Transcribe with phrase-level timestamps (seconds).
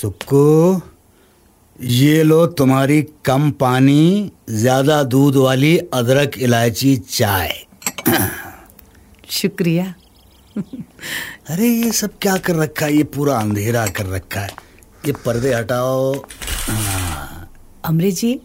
[0.00, 0.80] सुक्कू
[1.80, 7.52] ये लो तुम्हारी कम पानी ज़्यादा दूध वाली अदरक इलायची चाय।
[9.30, 9.94] शुक्रिया।
[11.50, 12.96] अरे ये सब क्या कर रखा है?
[12.96, 14.50] ये पूरा अंधेरा कर रखा है।
[15.06, 16.12] ये पर्दे हटाओ।
[17.84, 18.40] अमृत जी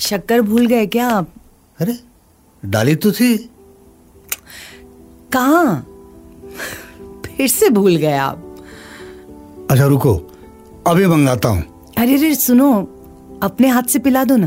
[0.00, 1.32] शक्कर भूल गए क्या आप?
[1.78, 1.98] अरे
[2.64, 3.36] डाली तो थी।
[5.36, 5.74] कहा?
[7.26, 8.49] फिर से भूल गए आप।
[9.70, 10.14] अच्छा रुको।
[10.86, 11.62] अभी मंगाता हूँ।
[11.98, 12.82] अरे अरे सुनो
[13.42, 14.46] अपने हाथ से पिला दो ना।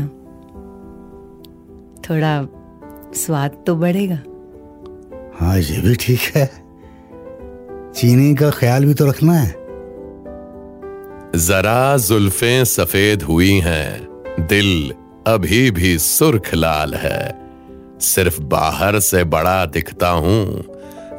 [2.02, 2.48] थोड़ा
[3.14, 4.18] स्वाद तो बढ़ेगा।
[5.40, 6.46] हाँ ये भी ठीक है।
[7.92, 9.50] चीनी का ख्याल भी तो रखना है।
[11.36, 14.08] जरा जुल्फें सफ़ेद हुई हैं।
[14.40, 14.92] दिल
[15.26, 17.50] अभी भी सुर्ख लाल है।
[18.00, 20.64] सिर्फ़ बाहर से बड़ा दिखता हूँ।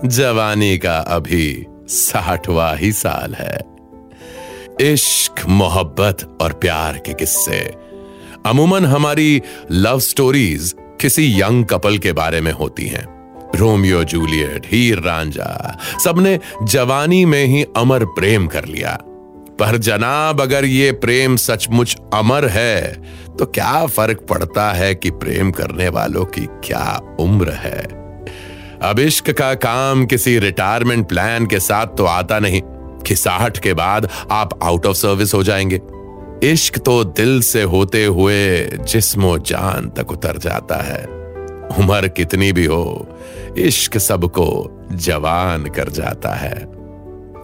[0.06, 3.75] जवानी का अभी साठवा ही साल है।
[4.82, 7.60] इश्क, मोहब्बत और प्यार के किस्से।
[8.46, 13.06] अमूमन हमारी लव स्टोरीज किसी यंग कपल के बारे में होती हैं।
[13.56, 18.98] रोमियो, जूलियट, हीर, रांझा, सबने जवानी में ही अमर प्रेम कर लिया।
[19.60, 23.02] पर जनाब, अगर ये प्रेम सचमुच अमर है
[23.40, 27.82] तो क्या फ़र्क पड़ता है कि प्रेम करने वालों की क्या उम्र है?
[28.82, 32.62] अब इश्क का काम किसी रिटायरमेंट प्लान के साथ तो आता नहीं।
[33.06, 35.82] खिसाहट के बाद आप आउट ऑफ़ सर्विस हो जाएँगे।
[36.44, 41.06] इश्क तो दिल से होते हुए जिस्मो जान तक उतर जाता है।
[41.80, 43.20] उम्र कितनी भी हो,
[43.58, 46.68] इश्क सबको जवान कर जाता है।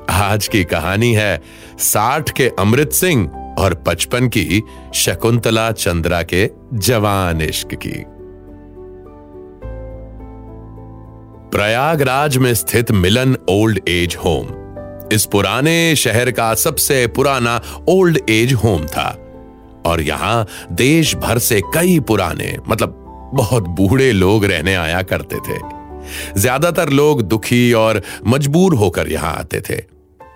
[0.10, 1.42] आज की कहानी है
[1.80, 3.30] साठ के अमृत सिंह
[3.60, 4.64] और पचपन की
[4.94, 8.04] शकुंतला चंद्रा के जवान इश्क की।
[11.58, 14.61] प्रयागराज में स्थित मिलन ओल्ड एज होम
[15.12, 19.10] इस पुराने शहर का सबसे पुराना ओल्ड एज होम था।
[19.86, 22.98] और यहाँ देश भर से कई पुराने मतलब
[23.36, 25.60] बहुत बूढ़े लोग रहने आया करते थे।
[26.40, 29.78] ज़्यादातर लोग दुखी और मजबूर होकर यहाँ आते थे।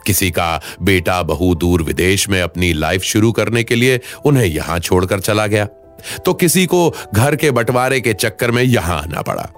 [0.06, 4.80] किसी का बेटा बहु दूर विदेश में अपनी लाइफ शुरू करने के लिए उन्हें यहाँ
[4.80, 5.66] छोड़कर चला गया।
[6.26, 9.50] तो किसी को घर के बंटवारे के चक्कर में यहाँ आना पड़ा।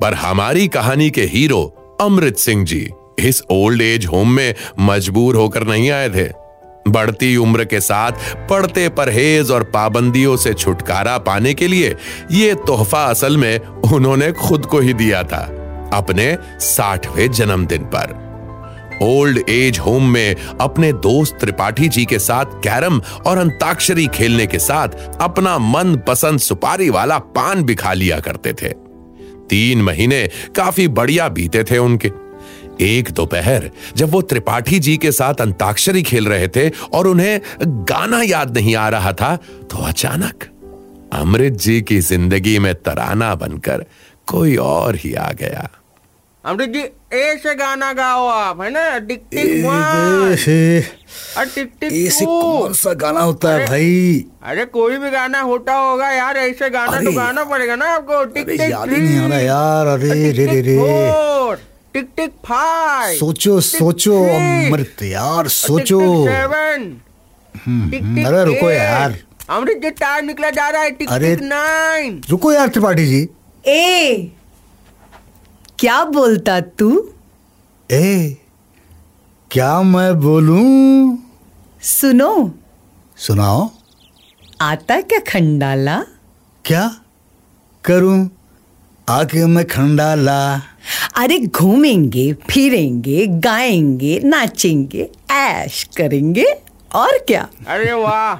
[0.00, 1.62] पर हमारी कहानी के हीरो
[2.00, 6.28] अमृत सिंह जी इस ओल्ड एज होम में मजबूर होकर नहीं आए थे।
[6.88, 8.12] बढ़ती उम्र के साथ
[8.50, 11.94] पढ़ते परहेज और पाबंदियों से छुटकारा पाने के लिए
[12.30, 13.58] यह तोहफा असल में
[13.92, 15.44] उन्होंने खुद को ही दिया था,
[15.94, 18.16] अपने साठवें जन्मदिन पर।
[19.02, 24.58] ओल्ड एज होम में अपने दोस्त त्रिपाठी जी के साथ कैरम और अंताक्षरी खेलने के
[24.58, 24.88] साथ
[25.20, 28.68] अपना मन पसंद सुपारी वाला पान भी खा लिया करते थे।
[29.48, 30.26] तीन महीने
[30.56, 32.08] काफ़ी बढ़िया बीते थे उनके।
[32.80, 37.40] एक दोपहर जब वो त्रिपाठी जी के साथ अंताक्षरी खेल रहे थे और उन्हें
[37.90, 39.34] गाना याद नहीं आ रहा था
[39.70, 40.44] तो अचानक
[41.12, 43.84] अमृत जी की ज़िंदगी में तराना बनकर
[44.26, 45.68] कोई और ही आ गया।
[46.44, 46.82] अमृत जी
[47.18, 48.98] ऐसे गाना गाओ आप है ना?
[48.98, 49.46] टिक टिक
[51.54, 54.24] टिक टिक ऐसे कौन सा गाना होता है भाई?
[54.42, 58.46] अरे कोई भी गाना होता होगा यार ऐसे गाना तो गाना पड़ेगा ना आपको टिक
[58.48, 60.76] टिक याद ही नहीं आ रहा यार अरे रे रे रे।
[61.94, 66.84] टिक टिक फाइव सोचो सोचो अमृत यार सोचो। सेवन।
[68.24, 69.18] अरे रुको यार।
[69.50, 73.28] अमृत जी टाइम निकला जा रहा है टिक टिक नाइन रुको यार त्रिपाठी जी।
[73.66, 74.32] ए
[75.78, 76.88] क्या बोलता तू?
[77.90, 78.36] ए
[79.50, 81.18] क्या मैं बोलूँ?
[81.82, 82.32] सुनो।
[83.16, 83.68] सुनाओ।
[84.60, 85.96] आता क्या खंडाला?
[86.64, 86.90] क्या
[87.84, 88.18] करूँ?
[89.08, 90.40] आके मैं खंडाला।
[91.16, 96.44] अरे घूमेंगे फिरेंगे गाएँगे नाचेंगे ऐश करेंगे
[96.94, 97.48] और क्या?
[97.68, 98.34] अरे वाह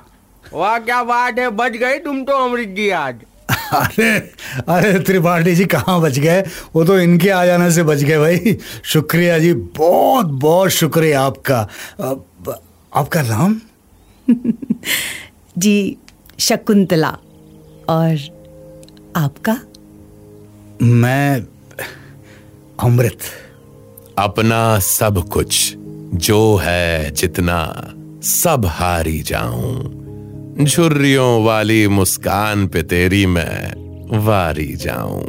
[0.56, 3.15] वाह क्या बात है बच गई तुम तो अमृत जी आज।
[3.73, 4.11] अरे
[4.69, 6.41] अरे त्रिपाठी जी कहाँ बच गए?
[6.75, 11.61] वो तो इनके आ जाने से बच गए भाई। शुक्रिया जी बहुत बहुत शुक्रिया आपका।
[12.94, 13.61] आपका नाम?
[15.59, 15.97] जी
[16.38, 17.17] शकुंतला।
[17.88, 18.17] और
[19.17, 19.56] आपका?
[20.83, 21.43] मैं
[22.81, 23.19] अमृत।
[24.19, 25.75] अपना सब कुछ,
[26.15, 27.93] जो है जितना,
[28.23, 29.99] सब हारी जाऊँ।
[30.65, 33.73] झुर्रियों वाली मुस्कान पे तेरी मैं
[34.19, 35.25] वारी जाऊँ।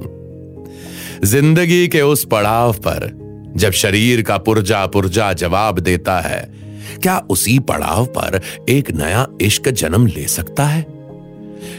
[1.24, 3.20] ज़िंदगी के उस पड़ाव पर,
[3.56, 6.54] जब शरीर का पुर्जा पुर्जा जवाब देता है,
[7.02, 10.99] क्या उसी पड़ाव पर एक नया इश्क जन्म ले सकता है?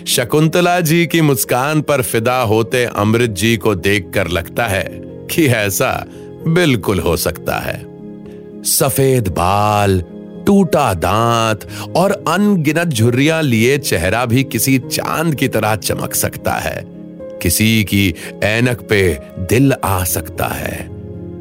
[0.06, 6.06] शकुंतला जी की मुस्कान पर फिदा होते अमृत जी को देखकर लगता है कि ऐसा
[6.48, 7.86] बिल्कुल हो सकता है।
[8.64, 10.04] सफ़ेद बाल,
[10.46, 16.84] टूटा दांत और अनगिनत झुर्रियाँ लिए चेहरा भी किसी चाँद की तरह चमक सकता है।
[17.42, 20.88] किसी की ऐनक पे दिल आ सकता है।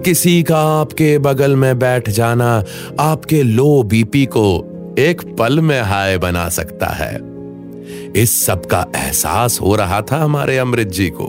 [0.06, 2.64] किसी का आपके बगल में बैठ जाना
[3.00, 4.66] आपके लो बीपी को
[5.00, 7.29] एक पल में हाय बना सकता है।
[8.16, 11.28] इस सब का एहसास हो रहा था हमारे अमृत जी को।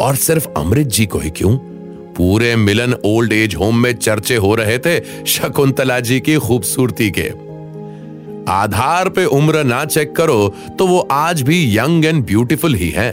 [0.00, 1.56] और सिर्फ़ अमृत जी को ही क्यों?
[2.16, 7.28] पूरे मिलन ओल्ड एज होम में चर्चे हो रहे थे शकुंतला जी की खूबसूरती के।
[8.52, 13.12] आधार पे उम्र ना चेक करो तो वो आज भी यंग एंड ब्यूटीफुल ही हैं।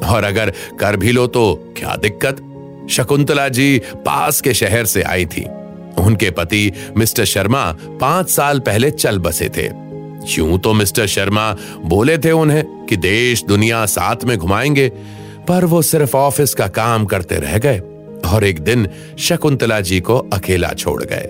[0.00, 2.42] और अगर कर भी लो तो क्या दिक्कत?
[2.90, 5.46] शकुंतला जी पास के शहर से आई थी।
[5.98, 7.64] उनके पति मिस्टर शर्मा
[8.00, 9.68] पाँच साल पहले चल बसे थे।
[10.28, 14.88] यूँ तो मिस्टर शर्मा बोले थे उन्हें कि देश दुनिया साथ में घुमाएँगे,
[15.48, 17.78] पर वो सिर्फ़ ऑफ़िस का काम करते रह गए
[18.28, 18.88] और एक दिन
[19.18, 21.28] शकुंतला जी को अकेला छोड़ गए।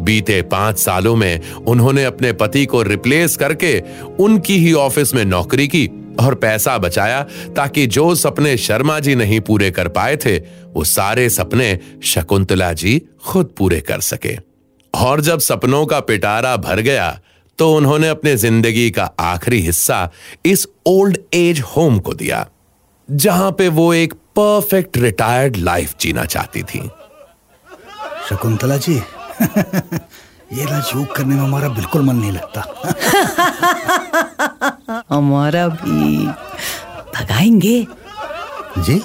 [0.00, 3.82] बीते पाँच सालों में उन्होंने अपने पति को रिप्लेस करके
[4.20, 5.88] उनकी ही ऑफ़िस में नौकरी की
[6.20, 7.22] और पैसा बचाया
[7.56, 10.36] ताकि जो सपने शर्मा जी नहीं पूरे कर पाए थे,
[10.72, 14.36] वो सारे सपने शकुंतला जी खुद पूरे कर सके।
[14.94, 17.20] और जब सपनों का पिटारा भर गया
[17.60, 20.10] तो उन्होंने अपने ज़िंदगी का आखिरी हिस्सा
[20.46, 22.48] इस ओल्ड एज होम को दिया
[23.10, 26.90] जहाँ पे वो एक परफेक्ट रिटायर्ड लाइफ जीना चाहती थी।
[28.28, 28.94] शकुंतला जी
[30.52, 32.60] ये ना जोक करने में हमारा बिल्कुल मन नहीं लगता।
[35.10, 36.26] हमारा भी।
[37.16, 37.86] भगाएँगे?
[38.78, 39.02] जी?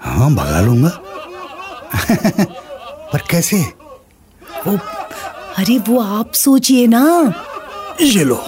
[0.00, 0.88] हाँ भगा लूँगा।
[3.12, 3.60] पर कैसे?
[4.66, 4.78] वो
[5.58, 7.02] अरे वो आप सोचिए ना।
[8.02, 8.42] ये लो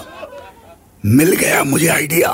[1.05, 2.29] मिल गया मुझे आइडिया।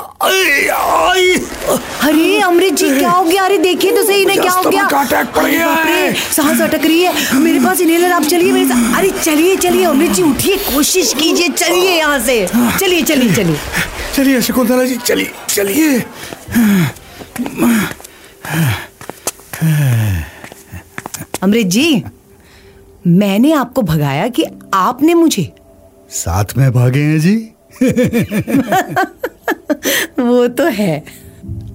[2.02, 3.44] अरे अमृत जी क्या हो गया?
[3.44, 4.84] अरे देखिए तो सही ना क्या हो गया?
[4.84, 8.96] अटैक पड़ गया है। सांस अटक रही है। मेरे पास इनहेलर आप चलिए मेरे साथ।
[8.98, 12.46] अरे चलिए चलिए अमृत जी उठिए कोशिश कीजिए चलिए यहाँ से।
[12.80, 13.56] चलिए चलिए चलिए।
[14.16, 16.04] चलिए शकुंतला जी चलिए चलिए।
[21.42, 22.02] अमृत जी
[23.06, 24.44] मैंने आपको भगाया कि
[24.74, 25.52] आपने मुझे।
[26.10, 27.52] साथ में भागे हैं जी।
[30.22, 31.04] वो तो है।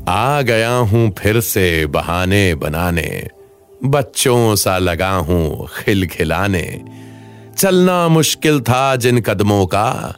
[0.10, 3.28] आ गया हूँ फिर से बहाने बनाने
[3.84, 6.82] बच्चों सा लगा हूँ खिलखिलाने
[7.58, 10.16] चलना मुश्किल था जिन कदमों का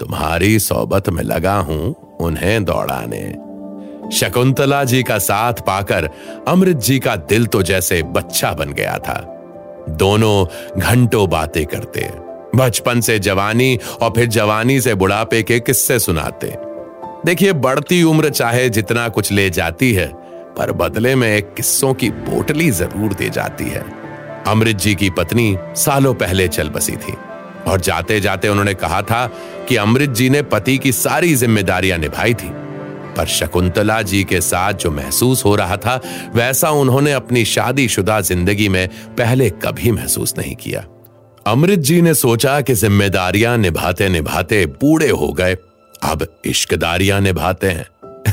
[0.00, 3.34] तुम्हारी सोबत में लगा हूँ उन्हें दौड़ाने।
[4.16, 6.10] शकुंतला जी का साथ पाकर
[6.48, 9.31] अमृत जी का दिल तो जैसे बच्चा बन गया था।
[9.88, 12.10] दोनों घंटों बातें करते
[12.56, 16.54] बचपन से जवानी और फिर जवानी से बुढ़ापे के किस्से सुनाते
[17.26, 20.06] देखिए, बढ़ती उम्र चाहे जितना कुछ ले जाती है,
[20.56, 23.84] पर बदले में एक किस्सों की पोटली ज़रूर दे जाती है।
[24.48, 27.14] अमृत जी की पत्नी सालों पहले चल बसी थी
[27.68, 29.26] और जाते जाते उन्होंने कहा था
[29.68, 32.48] कि अमृत जी ने पति की सारी जिम्मेदारियाँ निभाई थी।
[33.16, 36.00] पर शकुंतला जी के साथ जो महसूस हो रहा था,
[36.34, 40.84] वैसा उन्होंने अपनी शादीशुदा ज़िंदगी में पहले कभी महसूस नहीं किया।
[41.46, 45.56] अमृत जी ने सोचा कि जिम्मेदारियाँ निभाते निभाते बूढ़े हो गए।
[46.02, 47.86] अब इश्कदारियाँ निभाते हैं।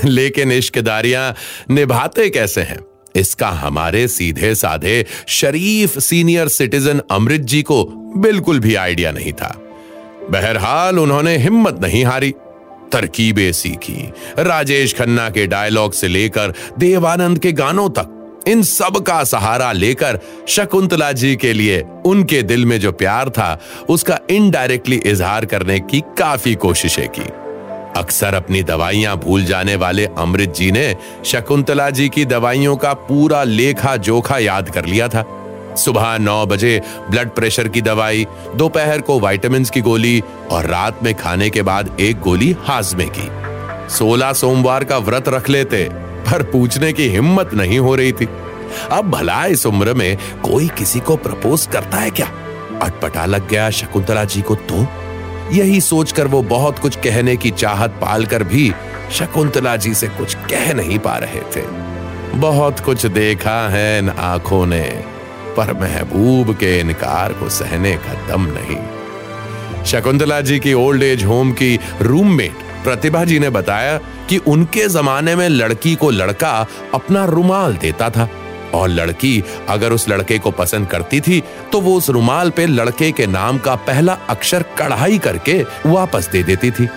[0.06, 1.36] लेकिन इश्कदारियाँ
[1.70, 2.80] निभाते कैसे हैं?
[3.16, 7.86] इसका हमारे सीधे साधे शरीफ सीनियर सिटीजन अमृत जी को
[8.18, 9.62] बिल्कुल भी आइडिया नहीं था।
[10.30, 12.34] बहरहाल उन्होंने हिम्मत नहीं हारी।
[12.92, 18.16] तरकीबें सीखी। राजेश खन्ना के डायलॉग से लेकर देवानंद के गानों तक,
[18.48, 23.60] इन सब का सहारा लेकर शकुंतला जी के लिए, उनके दिल में जो प्यार था,
[23.90, 27.30] उसका इनडायरेक्टली इजहार करने की काफ़ी कोशिशें की।
[28.00, 33.44] अक्सर अपनी दवाइयाँ भूल जाने वाले अमृत जी ने शकुंतला जी की दवाइयों का पूरा
[33.44, 35.39] लेखा जोखा याद कर लिया था।
[35.80, 36.82] सुबह नौ बजे
[37.12, 41.98] ब्लड प्रेशर की दवाई, दोपहर को वाइटामिन की गोली और रात में खाने के बाद
[42.00, 43.30] एक गोली हाजमे की।
[43.96, 48.30] सोलह सोमवार का व्रत रख लेते, पर पूछने की हिम्मत नहीं हो रही थी।
[48.92, 52.32] अब भला इस उम्र में कोई किसी को प्रपोज करता है क्या?
[52.82, 54.88] अटपटा लग गया शकुंतला जी को तो।
[55.52, 58.74] यही सोचकर वो बहुत कुछ कहने की चाहत पालकर भी
[59.12, 61.62] शकुंतला जी से कुछ कह नहीं पा रहे थे।
[62.38, 65.09] बहुत कुछ देखा है इन आँखों ने।
[65.60, 71.52] पर महबूब के इनकार को सहने का दम नहीं। शकुंतला जी की ओल्ड एज होम
[71.52, 73.98] की रूममेट प्रतिभा जी ने बताया
[74.30, 76.52] कि उनके जमाने में लड़की को लड़का
[76.94, 78.30] अपना रुमाल देता था
[78.74, 83.12] और लड़की अगर उस लड़के को पसंद करती थी तो वो उस रुमाल पे लड़के
[83.12, 86.88] के नाम का पहला अक्षर कढ़ाई करके वापस दे देती थी।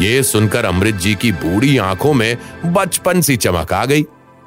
[0.00, 2.36] ये सुनकर अमृत जी की बूढ़ी आँखों में
[2.66, 4.04] बचपन सी चमक आ गई।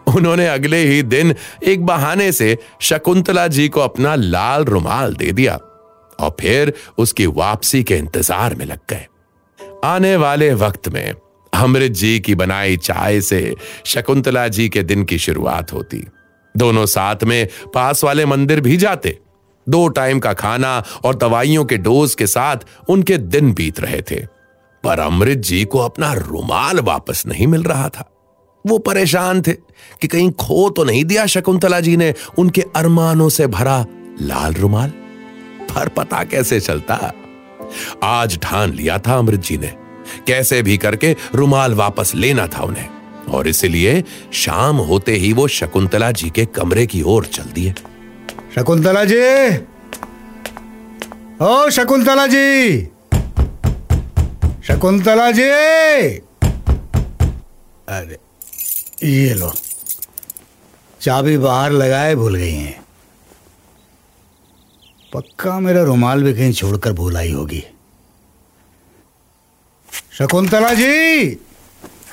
[0.10, 5.56] उन्होंने अगले ही दिन एक बहाने से शकुंतला जी को अपना लाल रुमाल दे दिया
[6.20, 9.08] और फिर उसकी वापसी के इंतज़ार में लग गए।
[9.86, 11.14] आने वाले वक्त में
[11.54, 16.04] अमृत जी की बनाई चाय से शकुंतला जी के दिन की शुरुआत होती।
[16.56, 19.18] दोनों साथ में पास वाले मंदिर भी जाते।
[19.68, 24.26] दो टाइम का खाना और दवाइयों के डोज के साथ उनके दिन बीत रहे थे।
[24.84, 28.10] पर अमृत जी को अपना रुमाल वापस नहीं मिल रहा था।
[28.68, 29.54] वो परेशान थे
[30.02, 33.86] कि कहीं खो तो नहीं दिया शकुंतला जी ने उनके अरमानों से भरा
[34.22, 34.90] लाल रुमाल।
[35.72, 37.14] पर पता कैसे चलता?
[38.04, 39.74] आज ठान लिया था अमृत जी ने।
[40.28, 42.90] कैसे भी करके रुमाल वापस लेना था उन्हें।
[43.32, 47.74] और इसलिए शाम होते ही वो शकुंतला जी के कमरे की ओर चल दिए।
[48.56, 49.58] शकुंतला जी!
[51.42, 52.82] ओ शकुंतला जी!
[54.68, 55.50] शकुंतला जी!
[57.90, 58.18] अरे
[59.04, 59.52] ये लो।
[61.02, 62.80] चाबी बाहर लगाए भूल गई हैं।
[65.14, 67.64] पक्का मेरा रुमाल भी कहीं छोड़कर भूल आई होगी।
[70.18, 71.38] शकुंतला जी!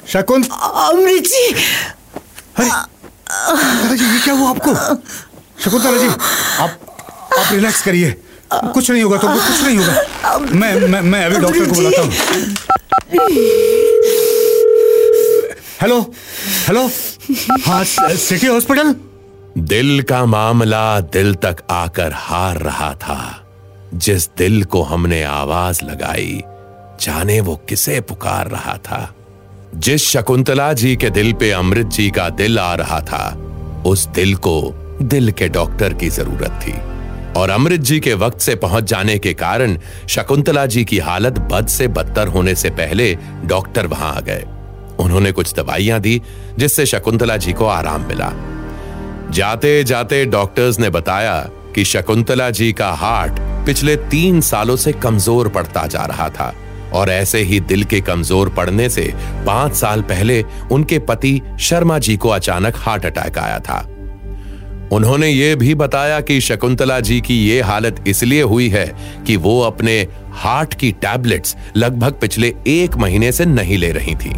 [0.08, 1.46] शकुंत अमृत जी!
[2.58, 4.74] अरे जी ये क्या हुआ आपको?
[5.64, 6.70] शकुंतला जी आप
[7.38, 8.10] आप रिलैक्स करिए।
[8.54, 12.10] कुछ नहीं होगा तुमको कुछ नहीं होगा। मैं मैं मैं अभी डॉक्टर को बुलाता हूँ।
[15.82, 16.00] हेलो
[16.68, 16.86] हेलो
[17.66, 18.94] हाँ सिटी हॉस्पिटल
[19.58, 23.18] दिल का मामला दिल तक आकर हार रहा था।
[23.94, 26.40] जिस दिल को हमने आवाज़ लगाई,
[27.00, 29.14] जाने वो किसे पुकार रहा था।
[29.74, 33.28] जिस शकुंतला जी के दिल पे अमृत जी का दिल आ रहा था,
[33.86, 34.70] उस दिल को
[35.02, 36.74] दिल के डॉक्टर की ज़रूरत थी।
[37.40, 39.78] और अमृत जी के वक्त से पहुँच जाने के कारण
[40.08, 43.14] शकुंतला जी की हालत बद से बदतर होने से पहले
[43.44, 44.44] डॉक्टर वहाँ आ गए।
[45.00, 46.20] उन्होंने कुछ दवाइयाँ दी,
[46.58, 48.32] जिससे शकुंतला जी को आराम मिला।
[49.30, 51.38] जाते जाते डॉक्टर्स ने बताया
[51.74, 56.52] कि शकुंतला जी का हार्ट पिछले तीन सालों से कमज़ोर पड़ता जा रहा था,
[56.92, 59.12] और ऐसे ही दिल के कमज़ोर पड़ने से
[59.46, 63.86] पाँच साल पहले उनके पति शर्मा जी को अचानक हार्ट अटैक आया था।
[64.92, 68.86] उन्होंने ये भी बताया कि शकुंतला जी की ये हालत इसलिए हुई है
[69.26, 70.00] कि वो अपने
[70.34, 74.34] हार्ट की टैबलेट्स लगभग पिछले एक महीने से नहीं ले रही थी।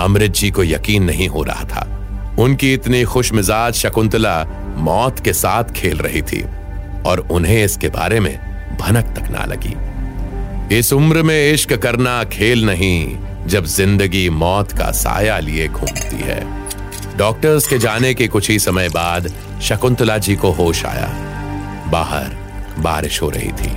[0.00, 1.86] अमृत जी को यकीन नहीं हो रहा था।
[2.38, 4.42] उनकी इतनी खुश मिजाज शकुंतला
[4.78, 6.42] मौत के साथ खेल रही थी
[7.06, 8.34] और उन्हें इसके बारे में
[8.80, 9.74] भनक तक ना लगी।
[10.78, 13.16] इस उम्र में इश्क करना खेल नहीं,
[13.46, 16.40] जब ज़िंदगी मौत का साया लिए घूमती है।
[17.18, 19.28] डॉक्टर्स के जाने के कुछ ही समय बाद
[19.62, 21.08] शकुंतला जी को होश आया।
[21.90, 22.36] बाहर
[22.78, 23.70] बारिश हो रही थी।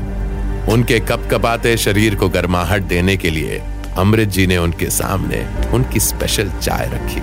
[0.74, 3.62] उनके कपकपाते शरीर को गर्माहट देने के लिए
[4.00, 7.22] अमृत जी ने उनके सामने उनकी स्पेशल चाय रखी।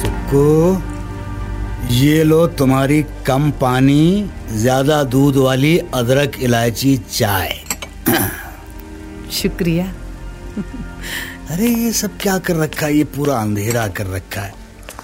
[0.00, 0.46] सुक्कू
[1.94, 7.50] ये लो तुम्हारी कम पानी ज़्यादा दूध वाली अदरक इलायची चाय।
[9.32, 9.84] शुक्रिया।
[11.50, 12.94] अरे ये सब क्या कर रखा है?
[12.94, 14.54] ये पूरा अंधेरा कर रखा है।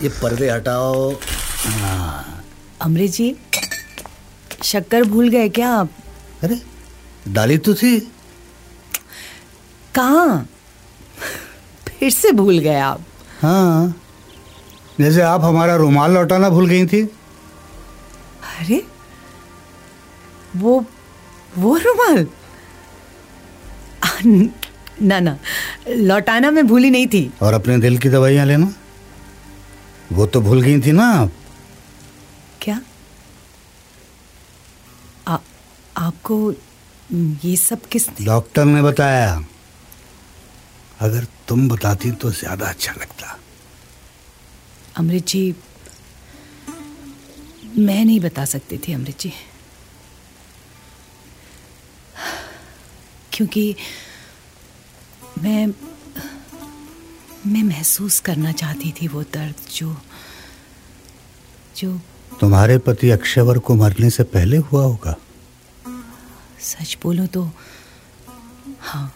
[0.02, 1.10] ये पर्दे हटाओ।
[2.82, 3.34] अमृत जी
[4.64, 5.90] शक्कर भूल गए क्या आप?
[6.42, 6.60] अरे
[7.28, 7.98] डाली तो थी।
[9.94, 10.44] कहा?
[11.98, 13.00] फिर से भूल गए आप।
[13.42, 14.02] हाँ।
[15.00, 17.02] जैसे आप हमारा रुमाल लौटाना भूल गई थी।
[18.58, 18.82] अरे
[20.56, 20.84] वो
[21.58, 22.26] वो रुमाल?
[25.02, 25.36] ना ना
[25.88, 28.72] लौटाना मैं भूली नहीं थी। और अपने दिल की दवाइयाँ लेना।
[30.12, 31.32] वो तो भूल गई थी ना आप।
[32.62, 32.80] क्या?
[35.28, 35.36] आ,
[35.96, 36.54] आपको
[37.44, 39.44] ये सब किस डॉक्टर ने बताया।
[41.00, 43.38] अगर तुम बताती तो ज़्यादा अच्छा लगता।
[44.98, 45.54] अमृत जी
[47.78, 49.32] मैं नहीं बता सकती थी अमृत जी
[53.32, 53.64] क्योंकि
[55.38, 55.66] मैं
[57.46, 59.96] मैं महसूस करना चाहती थी वो दर्द जो
[61.76, 61.98] जो
[62.40, 65.14] तुम्हारे पति अक्षयवर को मरने से पहले हुआ होगा।
[66.60, 67.42] सच बोलो तो
[68.80, 69.12] हाँ।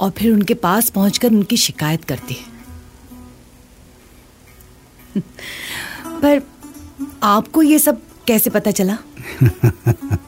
[0.00, 2.56] और फिर उनके पास पहुंचकर उनकी शिकायत करती है।
[6.20, 6.42] पर
[7.22, 8.98] आपको ये सब कैसे पता चला?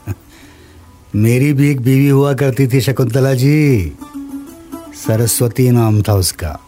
[1.15, 3.93] मेरी भी एक बीवी हुआ करती थी शकुंतला जी।
[4.95, 6.59] सरस्वती नाम था उसका।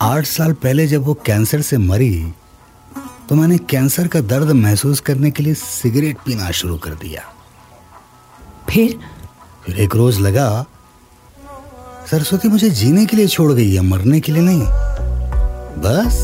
[0.00, 2.32] आठ साल पहले जब वो कैंसर से मरी
[3.28, 7.22] तो मैंने कैंसर का दर्द महसूस करने के लिए सिगरेट पीना शुरू कर दिया।
[8.70, 8.98] फिर?
[9.66, 10.66] फिर एक रोज लगा
[12.10, 14.62] सरस्वती मुझे जीने के लिए छोड़ गई है मरने के लिए नहीं।
[15.84, 16.18] बस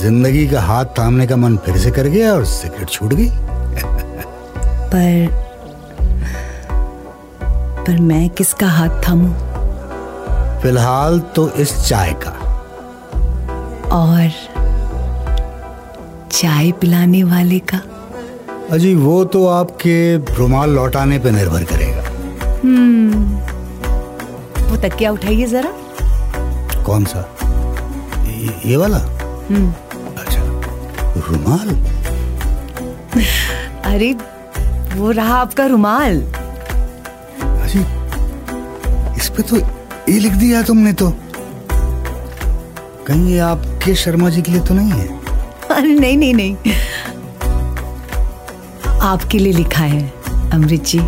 [0.00, 3.28] ज़िंदगी का हाथ थामने का मन फिर से कर गया और सिगरेट छूट गई।
[4.92, 5.44] पर
[7.86, 9.32] पर मैं किसका हाथ थामू?
[10.62, 12.30] फ़िलहाल तो इस चाय का।
[13.92, 14.30] और
[16.32, 17.80] चाय पिलाने वाले का?
[18.70, 22.02] अजी वो तो आपके रुमाल लौटाने पे निर्भर करेगा।
[24.76, 25.70] वो तकिया उठाइए जरा?
[26.86, 27.20] कौन सा?
[28.28, 28.98] ये, ये वाला?
[30.20, 30.42] अच्छा
[31.28, 31.68] रुमाल?
[33.92, 34.12] अरे
[34.94, 36.20] वो रहा आपका रुमाल।
[37.42, 37.80] अजी
[39.16, 41.10] इस पे तो ये लिख दिया तुमने तो।
[43.06, 45.06] कहीं ये आपके शर्मा जी के लिए तो नहीं है?
[45.70, 46.56] अरे नहीं नहीं नहीं।
[49.02, 50.12] आपके लिए लिखा है
[50.54, 51.00] अमृत जी।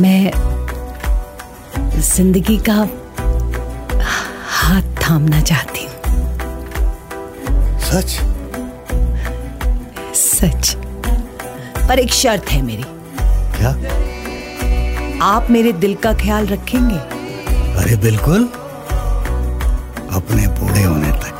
[0.00, 0.45] मैं
[1.98, 2.74] ज़िंदगी का
[4.48, 5.94] हाथ थामना चाहती हूँ।
[7.80, 8.16] सच?
[10.16, 10.76] सच।
[11.88, 12.84] पर एक शर्त है मेरी।
[13.56, 13.70] क्या?
[15.26, 16.96] आप मेरे दिल का ख्याल रखेंगे?
[17.82, 18.44] अरे बिल्कुल।
[20.12, 21.32] अपने बूढ़े होने तक।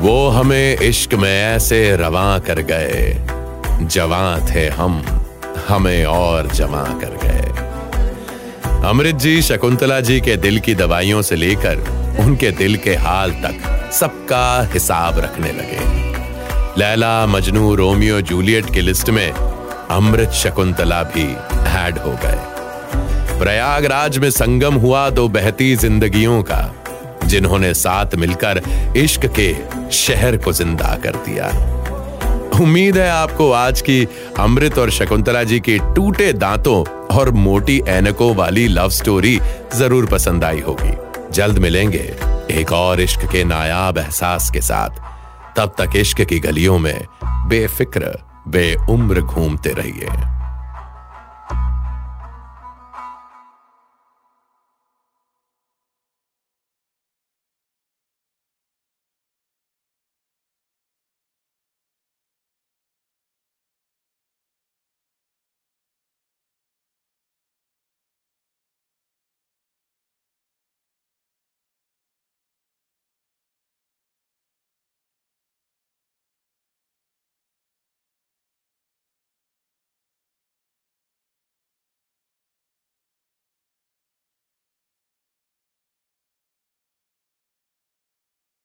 [0.00, 3.26] वो हमें इश्क में ऐसे रवा कर गए।
[3.82, 5.21] जवां थे हम।
[5.68, 7.40] हमें और जमा कर गए।
[8.88, 11.78] अमृत जी, शकुंतला जी के दिल की दवाइयों से लेकर
[12.20, 15.80] उनके दिल के हाल तक सबका हिसाब रखने लगे।
[16.78, 21.24] लैला, मजनू, रोमियो, जूलियट की लिस्ट में अमृत, शकुंतला भी
[21.78, 26.74] ऐड हो गए। प्रयागराज में संगम हुआ दो बहती जिंदगियों का,
[27.24, 28.62] जिन्होंने साथ मिलकर
[28.96, 29.54] इश्क के
[29.92, 31.50] शहर को ज़िंदा कर दिया।
[32.60, 34.06] उम्मीद है आपको आज की
[34.38, 36.84] अमृत और शकुंतला जी की टूटे दांतों
[37.16, 39.38] और मोटी ऐनकों वाली लव स्टोरी
[39.74, 40.92] ज़रूर पसंद आई होगी।
[41.32, 42.04] जल्द मिलेंगे
[42.50, 45.00] एक और इश्क के नायाब एहसास के साथ।
[45.56, 48.16] तब तक इश्क की गलियों में बेफिक्र,
[48.48, 50.08] बेउम्र घूमते रहिए।